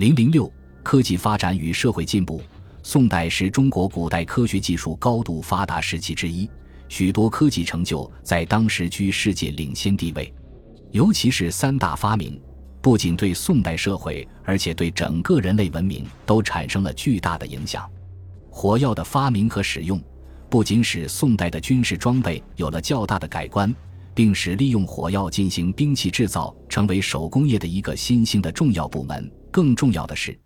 [0.00, 0.50] 零零六
[0.82, 2.40] 科技发展与社会进步。
[2.82, 6.48] 宋代是中国古代科学技术高度发达时期之一，
[6.88, 10.32] 许多科技成就在当时居世界领先地位。
[10.90, 12.40] 尤其是三大发明，
[12.80, 17.86] 不仅对宋代社会，而且对整个人类文明都产生了巨大的影响。
[18.48, 20.02] 火药的发明和使用，
[20.48, 23.70] 不仅使宋代的军事装备有了较大的改观，
[24.20, 29.32] 并使利用火药进行兵器制造成为手工业的一个新兴的重要部门。
[29.50, 30.38] 更重要的是，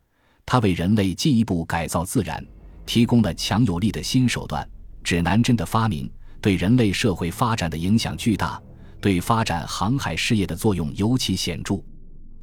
[0.46, 2.40] 它为人类进一步改造自然
[2.86, 4.64] 提供了强有力的新手段。
[5.02, 6.08] 指南针的发明
[6.40, 8.62] 对人类社会发展的影响巨大，
[9.00, 11.82] 对发展航海事业的作用尤其显著。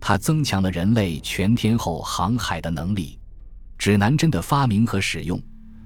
[0.02, 3.18] 它增强了人类全天候航海的能力。
[3.78, 5.42] 指南针的发明和使用，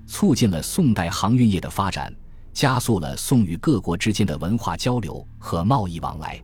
[0.07, 2.11] 促进了宋代航运业的发展，
[2.55, 6.41] 加速了宋与各国之间的文化交流和贸易往来。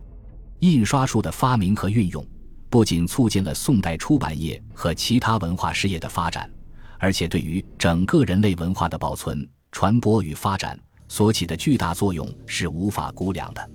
[0.60, 2.24] 印刷术的发明和运用。
[2.68, 6.50] 不仅促进了宋代出版业和其他文化事业的发展，
[6.98, 13.70] 而且对于整个人类文化的保存、传播与发展所起的巨大作用是无法估量的。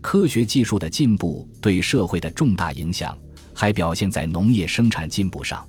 [0.00, 3.18] 科学技术的进步对社会的重大影响，
[3.52, 5.66] 还表现在农业生产进步上。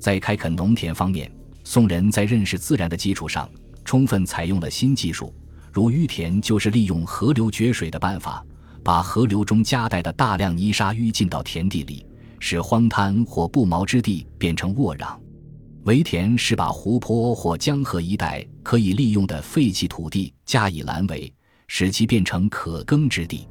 [0.00, 1.30] 在开垦农田方面，
[1.62, 3.48] 宋人在认识自然的基础上，
[3.84, 5.32] 充分采用了新技术，
[5.72, 8.44] 如淤田就是利用河流决水的办法。
[8.84, 12.06] 把河流中夹带的大量泥沙淤进到田地里，
[12.38, 15.18] 使荒滩或不毛之地变成沃壤；
[15.82, 21.30] 围田是把湖泊或江河一带可以利用的废弃土地加以拦围，
[21.66, 23.46] 使其变成可耕之地。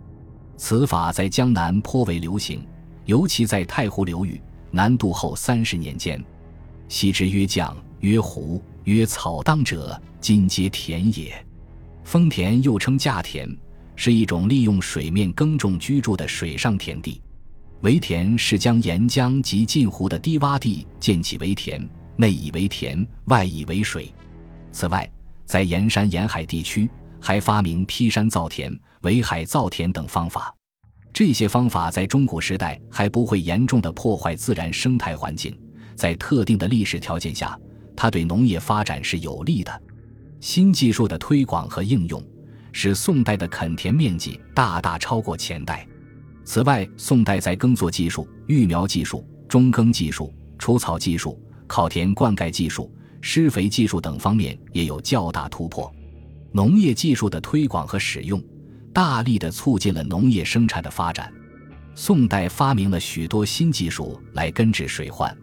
[0.55, 2.65] 此法在江南颇为流行，
[3.05, 4.41] 尤其在太湖流域。
[4.71, 6.23] 南渡后三十年间，
[6.89, 11.45] 昔之曰江、曰湖、曰草当者，今皆田也。
[12.07, 13.45] 丰田又称稼田。
[13.97, 17.21] 是一种利用水面耕种居住的水上田地，
[17.81, 24.09] 围田是将沿江及近湖的低洼地建起围田，内以为田，外以为水。
[24.71, 25.09] 此外，
[25.45, 30.55] 在沿山沿海地区还发明劈山造田、围海造田等方法。
[31.11, 35.59] 这些方法在中古时代还不会严重的破坏自然生态环境，
[35.93, 37.59] 在特定的历史条件下，
[37.97, 39.81] 它对农业发展是有利的。
[40.47, 42.23] 新技术的推广和应用。
[42.71, 45.85] 使宋代的垦田面积大大超过前代。
[46.45, 51.37] 此外，宋代在耕作技术、育苗技术、中耕技术、除草技术、
[51.67, 55.93] 烤田灌溉技术、施肥技术等方面也有较大突破。
[56.53, 58.41] 农业技术的推广和使用，
[58.93, 61.29] 大力的促进了农业生产的发展。
[61.93, 65.35] 宋代发明了许多新技术来根治水患。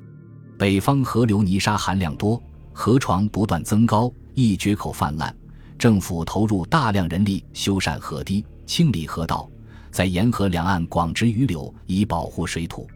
[0.56, 2.42] 北方河流泥沙含量多，
[2.77, 5.35] 河床不断增高，易决口泛滥。
[5.79, 9.49] 政府投入大量人力修缮河堤、清理河道，
[9.93, 12.87] 在沿河两岸广植榆柳，以保护水土。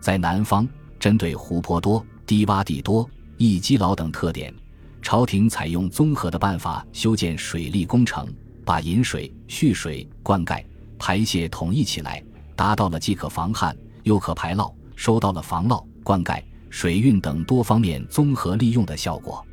[0.00, 0.66] 在南方，
[1.00, 4.54] 针对湖泊多、低洼地多、易积涝等特点，
[5.02, 8.32] 朝廷采用综合的办法修建水利工程，
[8.64, 10.64] 把引水、蓄水、灌溉、
[10.98, 12.22] 排泄统一起来，
[12.54, 16.40] 达到了既可防旱又可排涝，收到了防涝、灌溉、
[16.70, 19.44] 水运等多方面综合利用的效果。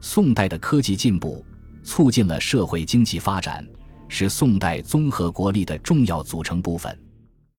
[0.00, 1.44] 宋代的科技进步。
[1.84, 3.66] 促进了社会经济发展，
[4.08, 6.96] 是宋代综合国力的重要组成部分。